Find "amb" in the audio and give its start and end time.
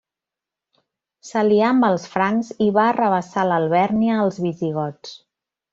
1.73-1.87